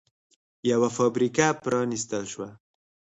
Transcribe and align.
یوه 0.71 0.89
فابریکه 0.97 1.47
پرانېستل 1.63 2.23
شوه 2.31 2.49